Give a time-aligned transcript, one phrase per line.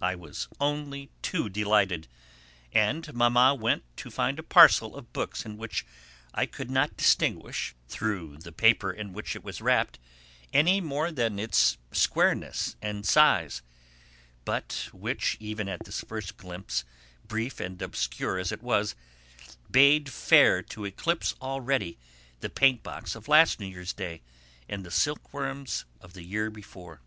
[0.00, 2.08] I was only too delighted,
[2.72, 5.84] and Mamma went to find a parcel of books in which
[6.32, 9.98] I could not distinguish, through the paper in which it was wrapped,
[10.54, 13.60] any more than its squareness and size,
[14.46, 16.84] but which, even at this first glimpse,
[17.26, 18.94] brief and obscure as it was,
[19.70, 21.98] bade fair to eclipse already
[22.40, 24.22] the paint box of last New Year's Day
[24.66, 27.02] and the silkworms of the year before.